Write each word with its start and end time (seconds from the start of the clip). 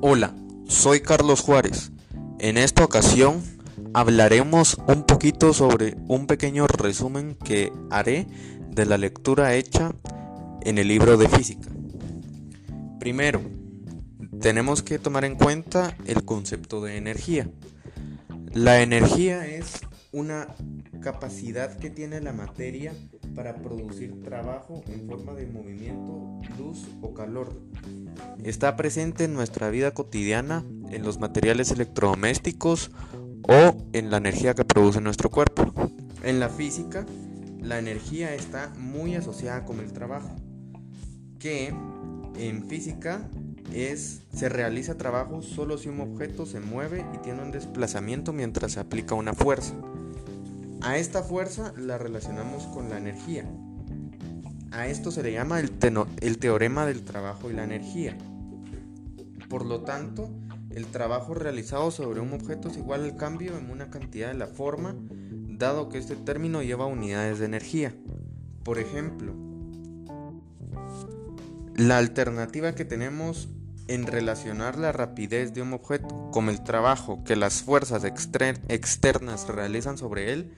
Hola, 0.00 0.34
soy 0.66 1.00
Carlos 1.00 1.40
Juárez. 1.40 1.92
En 2.38 2.56
esta 2.56 2.84
ocasión 2.84 3.42
hablaremos 3.94 4.76
un 4.86 5.04
poquito 5.04 5.52
sobre 5.52 5.96
un 6.06 6.26
pequeño 6.26 6.66
resumen 6.66 7.36
que 7.36 7.72
haré 7.90 8.26
de 8.70 8.86
la 8.86 8.98
lectura 8.98 9.54
hecha 9.54 9.92
en 10.62 10.78
el 10.78 10.88
libro 10.88 11.16
de 11.16 11.28
física. 11.28 11.68
Primero, 13.00 13.40
tenemos 14.40 14.82
que 14.82 14.98
tomar 14.98 15.24
en 15.24 15.36
cuenta 15.36 15.96
el 16.06 16.24
concepto 16.24 16.80
de 16.80 16.96
energía. 16.96 17.48
La 18.52 18.82
energía 18.82 19.46
es 19.46 19.80
una 20.12 20.48
capacidad 21.00 21.76
que 21.76 21.90
tiene 21.90 22.20
la 22.20 22.32
materia 22.32 22.92
para 23.38 23.54
producir 23.54 24.20
trabajo 24.24 24.82
en 24.88 25.06
forma 25.06 25.32
de 25.32 25.46
movimiento, 25.46 26.40
luz 26.58 26.88
o 27.02 27.14
calor. 27.14 27.52
Está 28.42 28.74
presente 28.74 29.22
en 29.22 29.34
nuestra 29.34 29.70
vida 29.70 29.92
cotidiana, 29.92 30.64
en 30.90 31.04
los 31.04 31.20
materiales 31.20 31.70
electrodomésticos 31.70 32.90
o 33.42 33.76
en 33.92 34.10
la 34.10 34.16
energía 34.16 34.54
que 34.54 34.64
produce 34.64 35.00
nuestro 35.00 35.30
cuerpo. 35.30 35.72
En 36.24 36.40
la 36.40 36.48
física, 36.48 37.06
la 37.60 37.78
energía 37.78 38.34
está 38.34 38.72
muy 38.76 39.14
asociada 39.14 39.64
con 39.64 39.78
el 39.78 39.92
trabajo, 39.92 40.34
que 41.38 41.72
en 42.38 42.68
física 42.68 43.30
es 43.72 44.22
se 44.34 44.48
realiza 44.48 44.98
trabajo 44.98 45.42
solo 45.42 45.78
si 45.78 45.88
un 45.88 46.00
objeto 46.00 46.44
se 46.44 46.58
mueve 46.58 47.06
y 47.14 47.18
tiene 47.18 47.42
un 47.42 47.52
desplazamiento 47.52 48.32
mientras 48.32 48.72
se 48.72 48.80
aplica 48.80 49.14
una 49.14 49.32
fuerza. 49.32 49.74
A 50.80 50.96
esta 50.96 51.22
fuerza 51.22 51.72
la 51.76 51.98
relacionamos 51.98 52.64
con 52.66 52.88
la 52.88 52.98
energía. 52.98 53.44
A 54.70 54.86
esto 54.86 55.10
se 55.10 55.22
le 55.22 55.32
llama 55.32 55.60
el, 55.60 55.72
el, 56.20 56.38
teorema 56.38 56.86
del 56.86 57.02
trabajo 57.02 57.50
y 57.50 57.54
la 57.54 57.64
energía. 57.64 58.16
Por 59.48 59.66
lo 59.66 59.80
tanto, 59.80 60.30
el 60.70 60.86
trabajo 60.86 61.34
realizado 61.34 61.90
sobre 61.90 62.20
un 62.20 62.32
objeto 62.32 62.68
es 62.68 62.76
igual 62.76 63.04
al 63.04 63.16
cambio 63.16 63.58
en 63.58 63.70
una 63.70 63.90
cantidad 63.90 64.28
de 64.28 64.34
la 64.34 64.46
forma, 64.46 64.94
dado 65.58 65.88
que 65.88 65.98
este 65.98 66.14
término 66.14 66.62
lleva 66.62 66.86
unidades 66.86 67.38
de 67.40 67.46
energía. 67.46 67.94
Por 68.62 68.78
ejemplo, 68.78 69.34
la 71.74 71.98
alternativa 71.98 72.74
que 72.74 72.84
tenemos 72.84 73.48
en 73.88 74.06
relacionar 74.06 74.78
la 74.78 74.92
rapidez 74.92 75.54
de 75.54 75.62
un 75.62 75.72
objeto 75.72 76.30
con 76.30 76.48
el 76.48 76.62
trabajo 76.62 77.24
que 77.24 77.36
las 77.36 77.62
fuerzas 77.62 78.04
externas 78.04 79.48
realizan 79.48 79.98
sobre 79.98 80.32
él, 80.32 80.54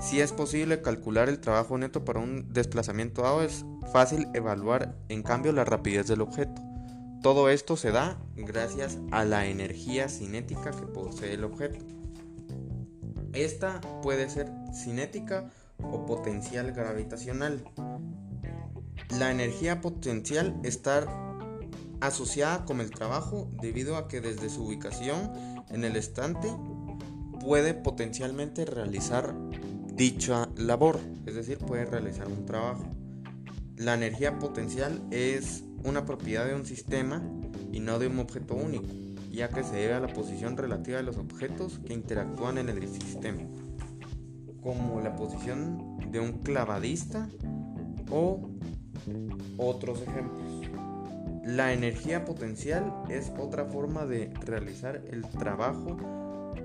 si 0.00 0.20
es 0.20 0.32
posible 0.32 0.80
calcular 0.80 1.28
el 1.28 1.40
trabajo 1.40 1.76
neto 1.76 2.04
para 2.04 2.20
un 2.20 2.52
desplazamiento 2.52 3.22
dado, 3.22 3.42
es 3.42 3.64
fácil 3.92 4.28
evaluar 4.34 4.96
en 5.08 5.22
cambio 5.22 5.52
la 5.52 5.64
rapidez 5.64 6.06
del 6.06 6.20
objeto. 6.20 6.62
Todo 7.22 7.48
esto 7.48 7.76
se 7.76 7.90
da 7.90 8.16
gracias 8.36 8.98
a 9.10 9.24
la 9.24 9.46
energía 9.46 10.08
cinética 10.08 10.70
que 10.70 10.86
posee 10.86 11.34
el 11.34 11.44
objeto. 11.44 11.84
Esta 13.32 13.80
puede 14.02 14.30
ser 14.30 14.50
cinética 14.72 15.50
o 15.82 16.06
potencial 16.06 16.72
gravitacional. 16.72 17.64
La 19.18 19.30
energía 19.32 19.80
potencial 19.80 20.58
está 20.62 21.06
asociada 22.00 22.64
con 22.64 22.80
el 22.80 22.90
trabajo 22.90 23.50
debido 23.60 23.96
a 23.96 24.06
que 24.06 24.20
desde 24.20 24.48
su 24.48 24.64
ubicación 24.64 25.32
en 25.70 25.84
el 25.84 25.96
estante 25.96 26.48
puede 27.40 27.74
potencialmente 27.74 28.64
realizar 28.64 29.34
dicha 29.98 30.48
labor, 30.56 31.00
es 31.26 31.34
decir, 31.34 31.58
puede 31.58 31.84
realizar 31.84 32.28
un 32.28 32.46
trabajo. 32.46 32.84
La 33.76 33.94
energía 33.94 34.38
potencial 34.38 35.02
es 35.10 35.64
una 35.82 36.06
propiedad 36.06 36.46
de 36.46 36.54
un 36.54 36.64
sistema 36.64 37.20
y 37.72 37.80
no 37.80 37.98
de 37.98 38.06
un 38.06 38.20
objeto 38.20 38.54
único, 38.54 38.86
ya 39.32 39.48
que 39.48 39.64
se 39.64 39.74
debe 39.74 39.94
a 39.94 40.00
la 40.00 40.06
posición 40.06 40.56
relativa 40.56 40.98
de 40.98 41.02
los 41.02 41.16
objetos 41.16 41.80
que 41.84 41.94
interactúan 41.94 42.58
en 42.58 42.68
el 42.68 42.88
sistema, 42.88 43.42
como 44.62 45.00
la 45.00 45.16
posición 45.16 45.98
de 46.12 46.20
un 46.20 46.38
clavadista 46.42 47.28
o 48.08 48.48
otros 49.56 50.02
ejemplos. 50.02 50.70
La 51.44 51.72
energía 51.72 52.24
potencial 52.24 52.92
es 53.08 53.32
otra 53.36 53.64
forma 53.64 54.06
de 54.06 54.32
realizar 54.44 55.02
el 55.10 55.22
trabajo 55.22 55.96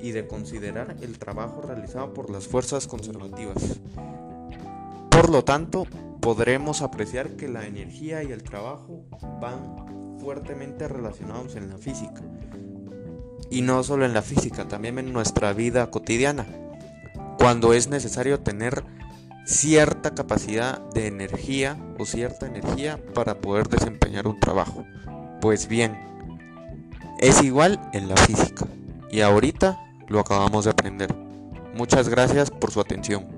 y 0.00 0.12
de 0.12 0.26
considerar 0.26 0.96
el 1.00 1.18
trabajo 1.18 1.62
realizado 1.62 2.14
por 2.14 2.30
las 2.30 2.46
fuerzas 2.46 2.86
conservativas. 2.86 3.80
Por 5.10 5.30
lo 5.30 5.44
tanto, 5.44 5.86
podremos 6.20 6.82
apreciar 6.82 7.30
que 7.36 7.48
la 7.48 7.66
energía 7.66 8.22
y 8.22 8.32
el 8.32 8.42
trabajo 8.42 9.04
van 9.40 10.18
fuertemente 10.18 10.88
relacionados 10.88 11.56
en 11.56 11.68
la 11.68 11.78
física. 11.78 12.22
Y 13.50 13.62
no 13.62 13.82
solo 13.82 14.06
en 14.06 14.14
la 14.14 14.22
física, 14.22 14.66
también 14.66 14.98
en 14.98 15.12
nuestra 15.12 15.52
vida 15.52 15.90
cotidiana, 15.90 16.46
cuando 17.38 17.72
es 17.74 17.88
necesario 17.88 18.40
tener 18.40 18.84
cierta 19.44 20.14
capacidad 20.14 20.80
de 20.90 21.08
energía 21.08 21.76
o 21.98 22.06
cierta 22.06 22.46
energía 22.46 22.98
para 23.14 23.40
poder 23.40 23.68
desempeñar 23.68 24.26
un 24.26 24.38
trabajo. 24.38 24.84
Pues 25.40 25.66
bien, 25.66 25.98
es 27.18 27.42
igual 27.42 27.80
en 27.92 28.08
la 28.08 28.16
física 28.16 28.66
y 29.12 29.20
ahorita 29.20 29.78
lo 30.08 30.18
acabamos 30.18 30.64
de 30.64 30.70
aprender. 30.72 31.14
Muchas 31.74 32.08
gracias 32.08 32.50
por 32.50 32.72
su 32.72 32.80
atención. 32.80 33.28